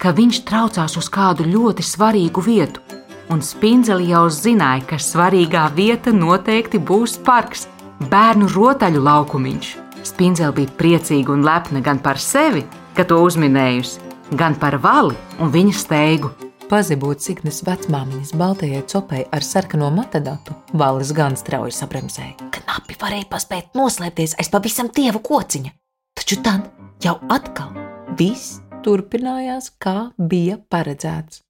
ka 0.03 0.11
viņš 0.19 0.43
traucās 0.51 0.99
uz 0.99 1.11
kādu 1.15 1.47
ļoti 1.47 1.87
svarīgu 1.87 2.43
vietu, 2.43 2.83
un 3.31 3.43
spindzeli 3.43 4.11
jau 4.11 4.25
zināja, 4.35 4.83
ka 4.95 4.99
svarīgā 5.03 5.69
vieta 5.79 6.15
noteikti 6.15 6.83
būs 6.83 7.21
parks, 7.23 7.69
bērnu 8.11 8.51
rotaļu 8.51 9.07
laukumiņš. 9.07 9.73
Spindzeli 10.11 10.59
bija 10.59 10.77
priecīga 10.83 11.35
un 11.35 11.47
lepna 11.47 11.87
gan 11.87 12.03
par 12.03 12.19
sevi, 12.19 12.67
ka 12.99 13.07
to 13.07 13.23
uzminējusi, 13.23 14.08
gan 14.37 14.57
par 14.59 14.79
vali 14.83 15.17
un 15.41 15.53
viņa 15.55 15.75
steigu. 15.77 16.31
Pazibot 16.69 17.23
Signas 17.25 17.63
vecmāmiņas 17.65 18.35
baltajai 18.37 18.83
copei 18.93 19.23
ar 19.33 19.45
sarkano 19.45 19.89
matadatu, 19.89 20.53
Valis 20.77 21.15
gan 21.17 21.37
strauji 21.37 21.73
sabremzēja. 21.73 22.51
Knapi 22.53 22.99
varēja 23.01 23.29
paspēt 23.31 23.79
noslēpties 23.79 24.37
aiz 24.37 24.53
pavisam 24.53 24.91
tievu 24.93 25.23
kociņa, 25.25 25.73
taču 26.21 26.43
tad 26.45 26.69
jau 27.01 27.17
atkal 27.33 27.73
viss 28.21 28.59
turpinājās, 28.85 29.73
kā 29.81 30.11
bija 30.19 30.61
paredzēts. 30.69 31.41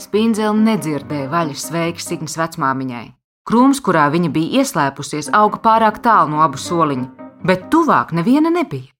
Spindzeli 0.00 0.64
nedzirdēja 0.70 1.28
vaļas 1.28 1.68
sveiki 1.68 2.00
Signas 2.00 2.40
vecmāmiņai. 2.40 3.06
Krūms, 3.46 3.78
kurā 3.84 4.08
viņa 4.10 4.32
bija 4.32 4.62
ieslēpusies, 4.62 5.28
auga 5.36 5.60
pārāk 5.62 6.00
tālu 6.02 6.32
no 6.32 6.40
abu 6.42 6.58
soliņa, 6.58 7.28
bet 7.46 7.68
tuvāk 7.70 8.16
neviena 8.16 8.50
nebija. 8.50 8.95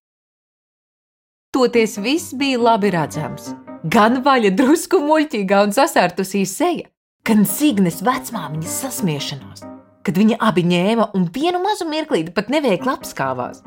Toties 1.56 1.96
viss 1.96 2.34
bija 2.36 2.58
labi 2.60 2.90
redzams. 2.92 3.46
Gan 3.88 4.18
vaļa 4.20 4.50
drusku 4.58 4.98
muļķīgā 5.00 5.62
un 5.64 5.70
sasērtusī 5.72 6.42
seja, 6.44 6.90
gan 7.24 7.46
Signes 7.48 8.02
vecmāmiņas 8.04 8.74
sasmiešanās, 8.82 9.62
kad 10.04 10.20
viņa 10.20 10.36
abi 10.50 10.66
ņēma 10.68 11.06
un 11.16 11.24
vienu 11.32 11.62
mazu 11.62 11.86
mirklīti 11.88 12.34
pat 12.36 12.52
neveikli 12.52 12.92
apskāvās. 12.92 13.62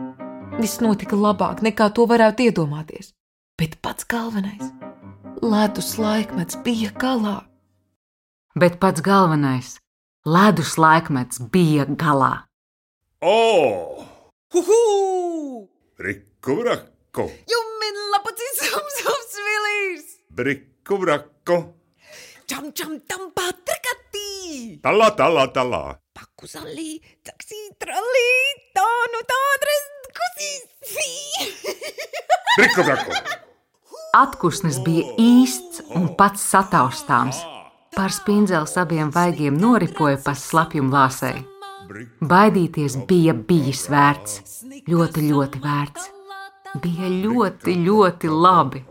Viss 0.59 0.83
notika 0.85 1.17
labāk 1.17 1.63
nekā 1.65 1.87
to 1.97 2.05
varētu 2.11 2.45
iedomāties, 2.51 3.09
bet 3.57 3.79
pats 3.81 4.05
galvenais- 4.05 4.69
ledus 5.55 5.97
laikmets 5.97 6.61
bija 6.61 6.93
galā. 6.93 7.39
Bet 8.53 8.77
pats 8.77 9.01
galvenais- 9.01 9.79
ledus 10.37 10.77
laikmets 10.77 11.41
bija 11.49 11.89
galā. 11.89 12.45
O! 13.25 14.05
Huhu! 14.53 15.67
Rikku 15.97 16.61
rakku, 17.09 17.31
Jummin 17.49 17.97
lapucis 18.13 18.59
sums 18.69 18.97
sums 19.01 19.33
vilīs! 19.45 20.05
brikku 20.29 21.05
rakku, 21.05 21.73
Čam 22.47 22.71
čam 22.73 22.99
tam 23.07 23.31
patrikatī! 23.31 24.79
talā, 24.81 25.09
talā, 25.15 25.47
talā. 25.53 25.97
Paku 26.13 26.47
salī, 26.47 26.99
taksī 27.23 27.69
tralī, 27.79 28.31
tā 28.73 28.87
nu 29.13 29.21
tā 29.21 29.37
adres 29.55 29.85
kusīs! 30.17 30.65
Brikku 32.57 32.81
rakku. 32.87 33.13
Atkusnis 34.13 34.79
bija 34.81 35.05
īsts 35.21 35.83
un 35.93 36.15
pats 36.17 36.41
sataustāms. 36.41 37.37
Pār 37.95 38.09
spindzeli 38.09 38.65
abiem 38.81 39.11
vaigiem 39.11 39.57
noripoja 39.57 40.17
pa 40.23 40.33
slapjumu 40.33 40.93
lāsei. 40.93 41.43
Baidīties 42.21 42.97
bija 43.09 43.33
bijis 43.33 43.87
vērts, 43.89 44.63
ļoti, 44.89 45.29
ļoti 45.29 45.61
vērts. 45.61 46.18
Bija 46.77 47.09
ļoti, 47.09 47.73
ļoti 47.81 48.29
labi. 48.29 48.83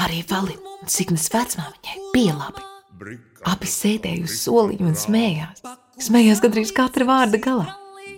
Arī 0.00 0.22
Valim 0.30 0.60
un 0.64 0.88
Signas 0.88 1.26
vecmāmiņai 1.32 2.04
bija 2.14 2.36
labi. 2.38 2.64
Abi 3.44 3.68
sēdēja 3.68 4.24
uz 4.24 4.38
soliņa 4.40 4.86
un 4.88 4.96
smējās. 4.96 5.64
Smējās 6.00 6.40
gandrīz 6.40 6.72
katra 6.74 7.04
vārda 7.08 7.40
galā. 7.44 7.66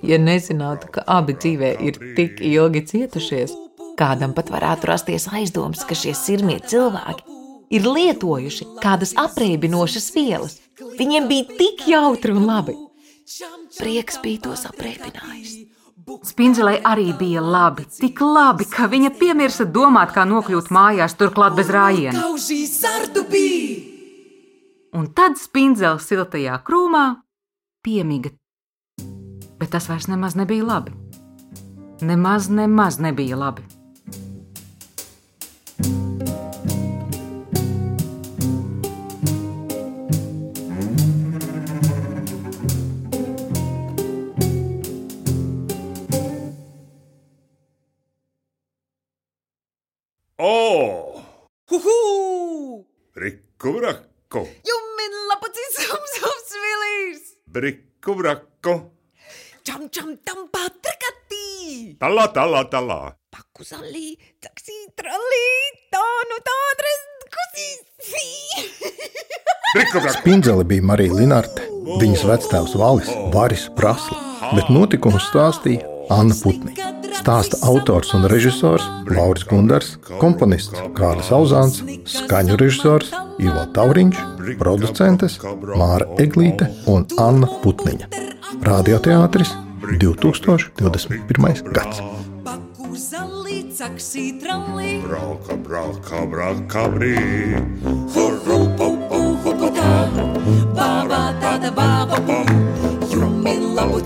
Ja 0.06 0.20
nezinātu, 0.22 0.92
ka 0.94 1.02
abi 1.10 1.34
dzīvē 1.34 1.72
ir 1.82 1.98
tik 2.14 2.38
ilgi 2.44 2.84
cietušies, 2.92 3.56
kādam 3.98 4.36
pat 4.36 4.52
varētu 4.54 4.90
rasties 4.92 5.26
aizdoms, 5.34 5.82
ka 5.88 5.98
šie 5.98 6.14
sirmie 6.14 6.60
cilvēki 6.62 7.26
ir 7.74 7.88
lietojuši 7.90 8.68
kādas 8.84 9.16
apreibinošas 9.18 10.12
vielas. 10.14 10.60
Viņiem 10.78 11.26
bija 11.30 11.58
tik 11.58 11.88
jautri 11.90 12.36
un 12.36 12.46
labi. 12.46 12.76
Prieks 13.80 14.20
bija 14.22 14.46
tos 14.46 14.62
apreibinājis. 14.68 15.65
Spindzelei 16.06 16.76
arī 16.86 17.10
bija 17.18 17.40
labi, 17.42 17.82
tik 17.90 18.20
labi, 18.22 18.64
ka 18.70 18.86
viņa 18.90 19.10
piemirsa 19.18 19.66
domāt, 19.66 20.12
kā 20.14 20.22
nokļūt 20.28 20.70
mājās, 20.70 21.16
turklāt 21.18 21.56
bez 21.58 21.70
rājiena. 21.74 22.22
Un 24.96 25.08
tad 25.18 25.34
spindzele 25.40 25.98
siltajā 26.00 26.60
krūmā 26.66 27.06
piemiga. 27.82 28.30
Bet 29.58 29.74
tas 29.74 29.90
vairs 29.90 30.06
nemaz 30.06 30.38
nebija 30.38 30.64
labi. 30.64 30.94
Nemaz, 32.06 32.48
nemaz 32.54 33.00
nebija 33.02 33.36
labi. 33.40 33.66
Brikku 58.16 58.70
rakku, 58.70 58.90
Čam 59.66 59.88
čam 59.90 60.16
tam 60.24 60.46
patrikatī! 60.48 61.96
talā, 61.98 62.26
talā, 62.32 62.62
talā. 62.70 63.12
Paku 63.30 63.64
salī, 63.66 64.16
taksī 64.40 64.72
tralī, 64.96 65.48
tā 65.90 66.04
nu 66.30 66.38
tā 66.46 66.56
adres 66.72 67.02
kusīs! 67.34 67.82
Spindzeli 70.20 70.64
bija 70.64 70.82
Marija 70.82 71.12
Linarte, 71.12 71.66
viņas 72.00 72.24
vectēvs 72.30 72.76
Valis, 72.78 73.10
Varis 73.34 73.66
Prasla, 73.76 74.16
bet 74.54 74.70
notikumus 74.70 75.28
stāstīja 75.32 75.84
Anna 76.14 76.34
Putniņa. 76.38 76.95
Stāsta 77.26 77.58
autors 77.66 78.12
un 78.14 78.22
režisors 78.30 78.84
Lauris 79.10 79.42
Gundars, 79.50 79.96
komponists 80.20 80.78
Kārlis 80.94 81.32
Auzāns, 81.34 81.80
skaņu 82.06 82.54
režisors 82.60 83.08
Ivo 83.42 83.64
Tauriņš, 83.74 84.20
producentes 84.60 85.34
Māra 85.74 86.06
Eglīte 86.22 86.68
un 86.86 87.02
Anna 87.18 87.48
Putniņa. 87.64 88.06
Radioteātris 88.68 89.56
2021. 89.82 91.74
gads. 91.74 91.98
Taksī 93.76 94.28
tralī, 94.40 95.02
Brauka, 95.02 95.58
brauka, 95.66 96.22
brauka, 96.30 96.86
brī. 96.94 97.18
bābā 100.78 101.22
tāda 101.42 101.74
bāba 101.74 102.22
bum. 102.30 102.65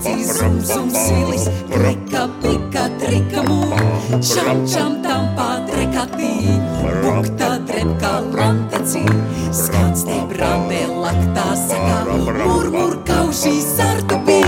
Jummin 0.01 0.25
lapucis 0.25 0.37
sums 0.37 0.67
sums 0.67 0.97
vilis, 1.09 1.45
klika 1.69 2.27
plika 2.41 2.89
trika 2.99 3.43
mū. 3.45 3.57
Čam 4.21 4.65
čam 4.65 5.01
tam 5.03 5.27
patrekatī, 5.37 6.57
bukta 7.03 7.59
drepka 7.67 8.13
lantecī. 8.33 9.05
Skats 9.53 10.05
te 10.07 10.17
brambē 10.31 10.81
laktā 10.89 11.53
sakā, 11.53 11.99
murmur 12.41 12.97
kaušī 13.05 13.53
sartupī. 13.61 14.41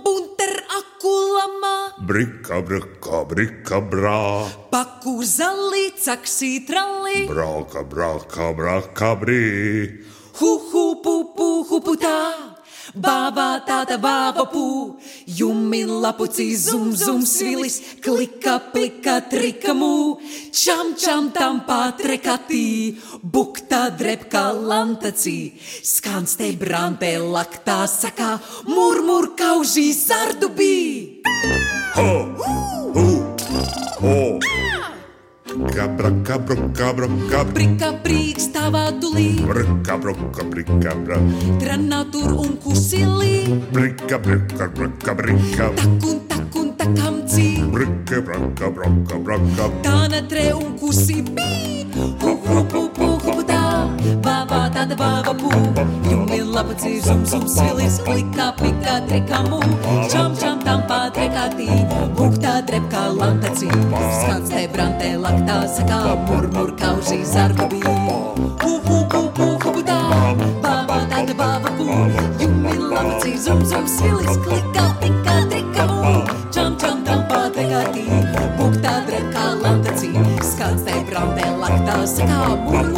brā. 3.91 4.47
Paku 4.71 5.23
zali, 5.23 5.91
caksī 5.95 6.65
trali. 6.67 7.27
Brauka, 7.27 7.83
brauka, 7.83 8.53
brauka, 8.53 9.15
brī. 9.15 10.03
Hu, 10.39 10.57
hu, 10.71 10.85
pu, 11.03 11.13
pu, 11.35 11.49
hu, 11.69 11.81
pu, 11.81 11.95
tā. 11.99 12.50
Bābā 12.91 13.61
tāda 13.63 13.95
bāba 14.01 14.43
pū, 14.51 14.97
jumi 15.25 15.83
lapucī 15.85 16.49
zum 16.57 16.91
zum 16.97 17.21
svilis, 17.25 17.79
klika 18.03 18.57
plika 18.73 19.21
trika 19.31 19.75
mū, 19.77 20.17
čam 20.51 20.95
čam 20.99 21.31
tam 21.31 21.61
patrekatī, 21.67 22.97
bukta 23.23 23.89
drepka 23.95 24.51
lantacī, 24.51 25.53
skans 25.83 26.35
te 26.39 26.51
brantē 26.57 27.15
laktā 27.21 27.85
sakā, 27.87 28.33
murmur 28.67 29.31
kaužī 29.39 29.91
zardubī. 29.95 31.21
Ho, 31.95 32.11
hu, 32.95 33.07
ho. 34.01 34.60
Kabra, 35.51 36.07
kabra, 36.23 36.55
kabra, 36.71 37.07
kabra. 37.27 37.51
Brika 37.51 37.89
brīks 38.03 38.45
tavā 38.55 38.85
dulī, 39.01 39.35
Brika, 39.43 39.97
brika, 39.99 40.45
brika, 40.47 40.93
brā. 41.03 41.17
tranā 41.59 41.99
tur 42.11 42.31
un 42.39 42.55
kusilī, 42.63 43.51
Brika, 43.73 44.17
brika, 44.17 44.69
brika, 44.71 45.13
brika. 45.13 45.67
takun 45.75 46.21
takun 46.31 46.71
takamcī. 46.79 47.67
Brika, 47.67 48.21
braka, 48.23 48.71
braka, 48.71 49.19
braka. 49.19 49.67
Tāna 49.83 50.23
tre 50.29 50.53
un 50.53 50.77
kusi 50.79 51.19
bī, 51.21 51.83
hu 51.95 52.31
hu 52.47 52.63
pu 52.71 52.87
pu 52.95 53.11
hu 53.19 53.35
pu 53.35 53.43
tā, 53.43 53.91
bābā 54.23 54.71
tāda 54.71 54.95
bāba 54.95 55.35
pū, 55.35 55.51
lapacī 56.61 57.01
zum 57.01 57.25
zum 57.25 57.47
svilis, 57.49 57.97
klikā 58.05 58.51
pikā 58.53 58.95
trekamu, 59.09 59.59
čam 60.11 60.35
čam 60.37 60.59
tam 60.61 60.83
pātrekātī, 60.85 61.65
buktā 62.13 62.61
drepkā 62.67 63.01
lantacī, 63.17 63.69
skans 64.19 64.51
te 64.53 64.67
brantē 64.69 65.09
laktā 65.17 65.57
sakā, 65.65 65.99
murmur 66.27 66.69
kaužī 66.77 67.23
zarbabī, 67.25 67.81
hu 68.61 68.73
hu 68.85 68.99
pu 69.09 69.21
pu 69.33 69.47
hu 69.63 69.73
pu 69.73 69.81
tā, 69.89 69.97
bābā 70.61 70.99
tāda 71.09 71.33
bāba 71.41 71.73
pū, 71.79 71.89
jumi 72.43 72.77
lapacī 72.77 73.33
zum 73.41 73.65
zum 73.65 73.87
svilis, 73.87 74.37
klikā 74.45 74.85
pikā 75.01 75.37
trekamu, 75.49 76.15
čam 76.53 76.77
čam 76.77 77.03
tam 77.09 77.25
pātrekātī, 77.31 78.05
buktā 78.61 78.99
drepkā 79.09 79.49
lantacī, 79.65 80.13
skans 80.53 80.85
te 80.85 81.03
brantē 81.09 81.53
laktā 81.57 82.01
sakā, 82.05 82.41
murmur 82.69 82.90